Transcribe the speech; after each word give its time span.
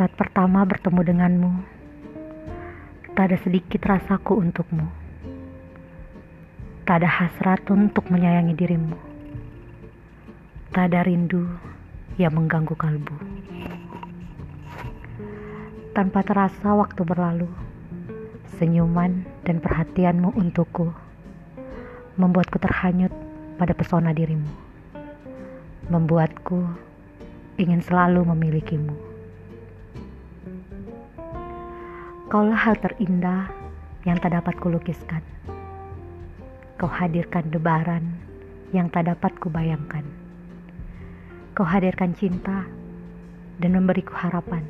Saat 0.00 0.16
pertama 0.16 0.64
bertemu 0.64 1.00
denganmu, 1.12 1.52
tak 3.12 3.28
ada 3.28 3.36
sedikit 3.36 3.84
rasaku 3.84 4.32
untukmu. 4.32 4.88
Tak 6.88 7.04
ada 7.04 7.08
hasrat 7.20 7.60
untuk 7.68 8.08
menyayangi 8.08 8.56
dirimu. 8.56 8.96
Tak 10.72 10.88
ada 10.88 11.04
rindu 11.04 11.44
yang 12.16 12.32
mengganggu 12.32 12.72
kalbu. 12.80 13.12
Tanpa 15.92 16.24
terasa 16.24 16.72
waktu 16.72 17.04
berlalu, 17.04 17.52
senyuman 18.56 19.28
dan 19.44 19.60
perhatianmu 19.60 20.32
untukku 20.32 20.96
membuatku 22.16 22.56
terhanyut 22.56 23.12
pada 23.60 23.76
pesona 23.76 24.16
dirimu. 24.16 24.48
Membuatku 25.92 26.64
ingin 27.60 27.84
selalu 27.84 28.24
memilikimu. 28.24 29.09
Kaulah 32.30 32.62
hal 32.62 32.78
terindah 32.78 33.50
yang 34.06 34.14
tak 34.22 34.30
dapat 34.30 34.54
kulukiskan. 34.62 35.18
Kau 36.78 36.86
hadirkan 36.86 37.50
debaran 37.50 38.06
yang 38.70 38.86
tak 38.86 39.10
dapat 39.10 39.34
kubayangkan. 39.42 40.06
Kau 41.58 41.66
hadirkan 41.66 42.14
cinta 42.14 42.70
dan 43.58 43.74
memberiku 43.74 44.14
harapan, 44.14 44.62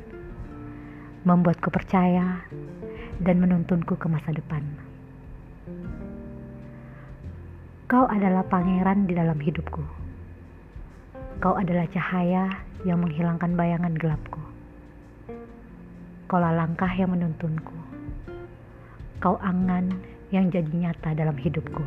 membuatku 1.21 1.69
percaya 1.69 2.41
dan 3.21 3.37
menuntunku 3.37 3.93
ke 3.93 4.09
masa 4.09 4.33
depan. 4.33 4.65
Kau 7.85 8.09
adalah 8.09 8.41
pangeran 8.41 9.05
di 9.05 9.13
dalam 9.13 9.37
hidupku. 9.37 9.85
Kau 11.37 11.53
adalah 11.53 11.85
cahaya 11.93 12.57
yang 12.89 13.05
menghilangkan 13.05 13.53
bayangan 13.53 13.93
gelapku. 13.93 14.40
Kaulah 16.31 16.55
langkah 16.55 16.87
yang 16.87 17.11
menuntunku. 17.11 17.75
Kau 19.19 19.35
angan 19.43 19.91
yang 20.31 20.47
jadi 20.47 20.71
nyata 20.71 21.11
dalam 21.11 21.35
hidupku. 21.35 21.83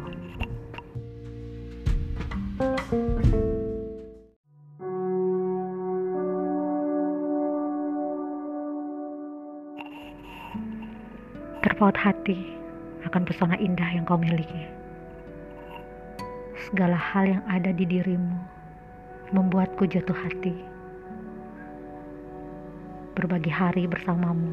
Terpaut 11.64 11.96
hati 11.96 12.36
akan 13.08 13.24
pesona 13.24 13.56
indah 13.56 13.96
yang 13.96 14.04
kau 14.04 14.20
miliki. 14.20 14.68
Segala 16.68 17.00
hal 17.00 17.32
yang 17.32 17.42
ada 17.48 17.72
di 17.72 17.88
dirimu 17.88 18.36
membuatku 19.32 19.88
jatuh 19.88 20.12
hati. 20.12 20.73
Berbagi 23.24 23.48
hari 23.48 23.88
bersamamu 23.88 24.52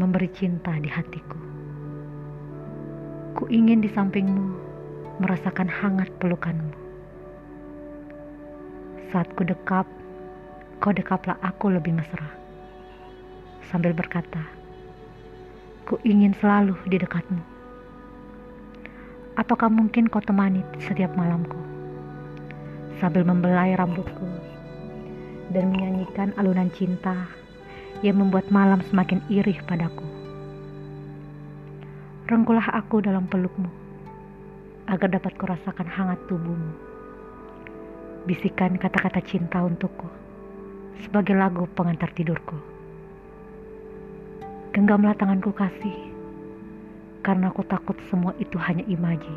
memberi 0.00 0.32
cinta 0.32 0.72
di 0.80 0.88
hatiku. 0.88 1.36
Ku 3.36 3.44
ingin 3.52 3.84
di 3.84 3.88
sampingmu 3.92 4.48
merasakan 5.20 5.68
hangat 5.68 6.08
pelukanmu. 6.16 6.72
Saat 9.12 9.28
ku 9.36 9.44
dekap, 9.44 9.84
kau 10.80 10.88
dekaplah 10.88 11.36
aku 11.44 11.68
lebih 11.68 11.92
mesra. 11.92 12.24
Sambil 13.68 13.92
berkata, 13.92 14.40
ku 15.84 16.00
ingin 16.00 16.32
selalu 16.40 16.80
di 16.88 16.96
dekatmu. 16.96 17.44
Apakah 19.36 19.68
mungkin 19.68 20.08
kau 20.08 20.24
temani 20.24 20.64
setiap 20.80 21.12
malamku? 21.12 21.60
Sambil 23.04 23.20
membelai 23.20 23.76
rambutku 23.76 24.24
dan 25.52 25.76
menyanyikan 25.76 26.32
alunan 26.40 26.72
cinta 26.72 27.44
yang 28.04 28.20
membuat 28.20 28.48
malam 28.52 28.84
semakin 28.92 29.24
irih 29.32 29.56
padaku. 29.64 30.04
Rengkulah 32.26 32.74
aku 32.74 33.00
dalam 33.00 33.30
pelukmu, 33.30 33.70
agar 34.90 35.08
dapat 35.14 35.32
kurasakan 35.38 35.86
hangat 35.86 36.18
tubuhmu. 36.26 36.74
Bisikan 38.26 38.74
kata-kata 38.76 39.22
cinta 39.22 39.62
untukku, 39.62 40.10
sebagai 41.06 41.38
lagu 41.38 41.70
pengantar 41.78 42.10
tidurku. 42.12 42.58
Genggamlah 44.74 45.14
tanganku 45.14 45.54
kasih, 45.54 45.94
karena 47.22 47.54
aku 47.54 47.62
takut 47.64 47.96
semua 48.10 48.34
itu 48.42 48.58
hanya 48.58 48.82
imaji. 48.90 49.36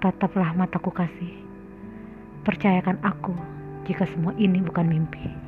Tataplah 0.00 0.56
mataku 0.56 0.88
kasih, 0.90 1.36
percayakan 2.42 2.96
aku 3.04 3.36
jika 3.84 4.08
semua 4.08 4.32
ini 4.40 4.58
bukan 4.64 4.88
mimpi. 4.88 5.45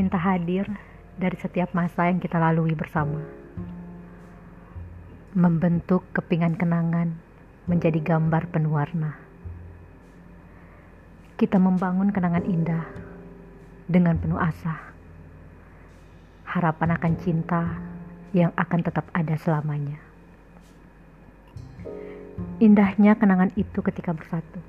Cinta 0.00 0.16
hadir 0.16 0.64
dari 1.20 1.36
setiap 1.36 1.76
masa 1.76 2.08
yang 2.08 2.24
kita 2.24 2.40
lalui 2.40 2.72
bersama. 2.72 3.20
Membentuk 5.36 6.08
kepingan 6.16 6.56
kenangan 6.56 7.20
menjadi 7.68 8.00
gambar 8.00 8.48
penuh 8.48 8.80
warna. 8.80 9.20
Kita 11.36 11.60
membangun 11.60 12.16
kenangan 12.16 12.48
indah 12.48 12.88
dengan 13.92 14.16
penuh 14.16 14.40
asa. 14.40 14.80
Harapan 16.48 16.96
akan 16.96 17.14
cinta 17.20 17.62
yang 18.32 18.56
akan 18.56 18.80
tetap 18.80 19.04
ada 19.12 19.36
selamanya. 19.36 20.00
Indahnya 22.56 23.20
kenangan 23.20 23.52
itu 23.52 23.84
ketika 23.84 24.16
bersatu. 24.16 24.64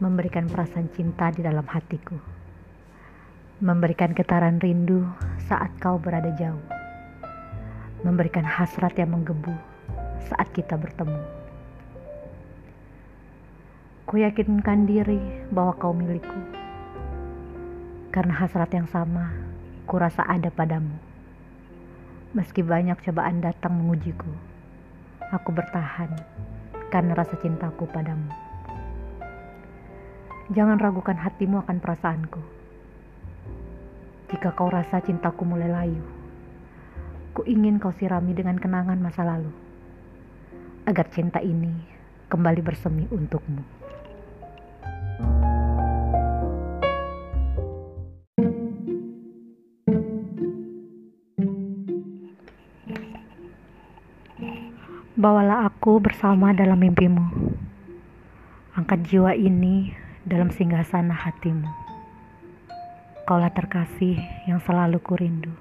Memberikan 0.00 0.48
perasaan 0.48 0.88
cinta 0.88 1.28
di 1.36 1.44
dalam 1.44 1.68
hatiku 1.68 2.39
memberikan 3.60 4.16
getaran 4.16 4.56
rindu 4.56 5.04
saat 5.44 5.68
kau 5.84 6.00
berada 6.00 6.32
jauh, 6.40 6.64
memberikan 8.00 8.40
hasrat 8.40 8.96
yang 8.96 9.12
menggebu 9.12 9.52
saat 10.32 10.48
kita 10.56 10.80
bertemu. 10.80 11.20
Ku 14.08 14.16
yakinkan 14.16 14.88
diri 14.88 15.20
bahwa 15.52 15.76
kau 15.76 15.92
milikku, 15.92 16.40
karena 18.08 18.32
hasrat 18.32 18.72
yang 18.72 18.88
sama 18.88 19.28
ku 19.84 20.00
rasa 20.00 20.24
ada 20.24 20.48
padamu. 20.48 20.96
Meski 22.32 22.64
banyak 22.64 22.96
cobaan 23.04 23.44
datang 23.44 23.76
mengujiku, 23.76 24.32
aku 25.28 25.52
bertahan 25.52 26.16
karena 26.88 27.12
rasa 27.12 27.36
cintaku 27.36 27.84
padamu. 27.92 28.32
Jangan 30.48 30.80
ragukan 30.80 31.20
hatimu 31.20 31.60
akan 31.60 31.76
perasaanku 31.76 32.59
jika 34.40 34.56
kau 34.56 34.72
rasa 34.72 35.04
cintaku 35.04 35.44
mulai 35.44 35.68
layu, 35.68 36.00
ku 37.36 37.44
ingin 37.44 37.76
kau 37.76 37.92
sirami 37.92 38.32
dengan 38.32 38.56
kenangan 38.56 38.96
masa 38.96 39.20
lalu, 39.20 39.52
agar 40.88 41.12
cinta 41.12 41.44
ini 41.44 41.68
kembali 42.32 42.64
bersemi 42.64 43.04
untukmu. 43.12 43.60
Bawalah 55.20 55.68
aku 55.68 56.00
bersama 56.00 56.56
dalam 56.56 56.80
mimpimu. 56.80 57.28
Angkat 58.72 59.04
jiwa 59.04 59.36
ini 59.36 59.92
dalam 60.24 60.48
singgasana 60.48 61.12
hatimu. 61.12 61.89
Kaulah 63.30 63.54
terkasih 63.54 64.18
yang 64.50 64.58
selalu 64.66 64.98
kurindu 64.98 65.54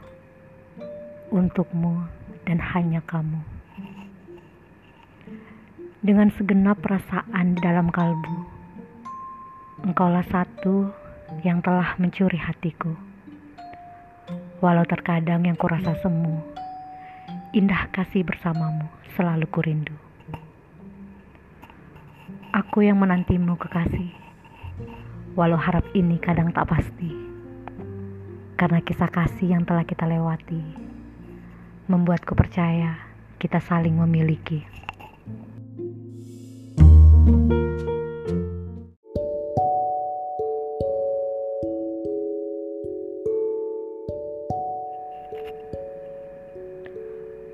untukmu 1.29 2.01
dan 2.41 2.57
hanya 2.57 2.97
kamu. 3.05 3.45
Dengan 6.01 6.33
segenap 6.33 6.81
perasaan 6.81 7.53
di 7.53 7.61
dalam 7.61 7.93
kalbu, 7.93 8.41
engkaulah 9.85 10.25
satu 10.33 10.89
yang 11.45 11.61
telah 11.61 11.93
mencuri 12.01 12.41
hatiku. 12.41 12.89
Walau 14.65 14.89
terkadang 14.89 15.45
yang 15.45 15.53
kurasa 15.53 15.93
semu, 16.01 16.41
indah 17.53 17.85
kasih 17.93 18.25
bersamamu 18.25 18.89
selalu 19.13 19.45
kurindu. 19.45 19.93
Aku 22.49 22.81
yang 22.81 22.97
menantimu 22.97 23.61
kekasih, 23.61 24.09
walau 25.37 25.61
harap 25.61 25.85
ini 25.93 26.17
kadang 26.17 26.49
tak 26.49 26.65
pasti 26.65 27.28
karena 28.59 28.83
kisah 28.83 29.07
kasih 29.07 29.55
yang 29.55 29.63
telah 29.63 29.87
kita 29.87 30.03
lewati 30.03 30.59
membuatku 31.87 32.35
percaya 32.35 32.99
kita 33.39 33.63
saling 33.63 33.95
memiliki. 33.95 34.67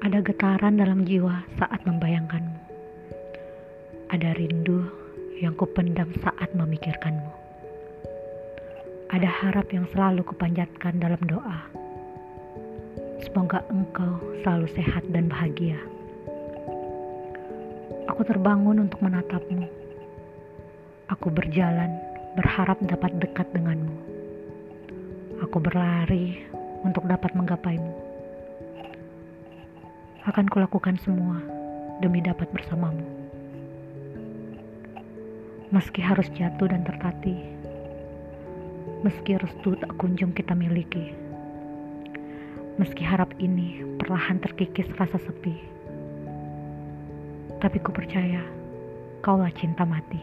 Ada 0.02 0.26
getaran 0.26 0.82
dalam 0.82 1.06
jiwa 1.06 1.46
saat 1.62 1.86
membayangkanmu. 1.86 2.58
Ada 4.10 4.34
rindu 4.42 4.90
yang 5.38 5.54
kupendam 5.54 6.10
saat 6.18 6.50
memikirkanmu. 6.58 7.45
Ada 9.12 9.30
harap 9.30 9.70
yang 9.74 9.86
selalu 9.94 10.26
kupanjatkan 10.26 10.98
dalam 10.98 11.22
doa. 11.26 11.66
Semoga 13.22 13.62
engkau 13.70 14.22
selalu 14.42 14.68
sehat 14.74 15.06
dan 15.12 15.28
bahagia. 15.28 15.78
Aku 18.10 18.22
terbangun 18.26 18.86
untuk 18.86 19.02
menatapmu. 19.02 19.66
Aku 21.12 21.30
berjalan, 21.30 21.94
berharap 22.34 22.82
dapat 22.86 23.12
dekat 23.22 23.46
denganmu. 23.54 23.98
Aku 25.46 25.58
berlari 25.62 26.46
untuk 26.82 27.06
dapat 27.06 27.34
menggapaimu 27.36 28.06
akan 30.26 30.50
kulakukan 30.50 30.98
semua 31.06 31.38
demi 32.02 32.18
dapat 32.18 32.50
bersamamu. 32.50 33.06
Meski 35.70 36.02
harus 36.02 36.26
jatuh 36.34 36.66
dan 36.66 36.82
tertatih, 36.82 37.46
meski 39.06 39.38
restu 39.38 39.78
tak 39.78 39.94
kunjung 40.02 40.34
kita 40.34 40.58
miliki, 40.58 41.14
meski 42.82 43.06
harap 43.06 43.30
ini 43.38 43.86
perlahan 44.02 44.42
terkikis 44.42 44.90
rasa 44.98 45.22
sepi, 45.22 45.54
tapi 47.62 47.78
ku 47.86 47.94
percaya 47.94 48.42
kaulah 49.22 49.54
cinta 49.54 49.86
mati. 49.86 50.18